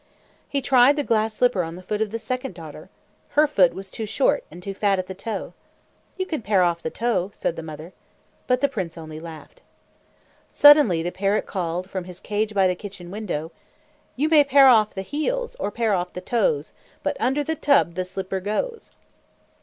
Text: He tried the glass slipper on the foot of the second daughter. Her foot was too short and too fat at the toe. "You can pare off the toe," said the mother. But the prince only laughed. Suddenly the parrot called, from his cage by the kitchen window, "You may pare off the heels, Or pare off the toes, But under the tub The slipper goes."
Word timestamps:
He 0.49 0.63
tried 0.63 0.95
the 0.95 1.03
glass 1.03 1.35
slipper 1.35 1.61
on 1.61 1.75
the 1.75 1.83
foot 1.83 2.01
of 2.01 2.09
the 2.09 2.17
second 2.17 2.55
daughter. 2.55 2.89
Her 3.37 3.45
foot 3.45 3.75
was 3.75 3.91
too 3.91 4.07
short 4.07 4.43
and 4.49 4.63
too 4.63 4.73
fat 4.73 4.97
at 4.97 5.05
the 5.05 5.13
toe. 5.13 5.53
"You 6.17 6.25
can 6.25 6.41
pare 6.41 6.63
off 6.63 6.81
the 6.81 6.89
toe," 6.89 7.29
said 7.35 7.55
the 7.55 7.61
mother. 7.61 7.93
But 8.47 8.61
the 8.61 8.67
prince 8.67 8.97
only 8.97 9.19
laughed. 9.19 9.61
Suddenly 10.49 11.03
the 11.03 11.11
parrot 11.11 11.45
called, 11.45 11.87
from 11.87 12.05
his 12.05 12.19
cage 12.19 12.55
by 12.55 12.65
the 12.67 12.73
kitchen 12.73 13.11
window, 13.11 13.51
"You 14.15 14.27
may 14.27 14.43
pare 14.43 14.69
off 14.69 14.95
the 14.95 15.03
heels, 15.03 15.55
Or 15.57 15.69
pare 15.69 15.93
off 15.93 16.13
the 16.13 16.19
toes, 16.21 16.73
But 17.03 17.15
under 17.19 17.43
the 17.43 17.53
tub 17.53 17.93
The 17.93 18.03
slipper 18.03 18.39
goes." 18.39 18.89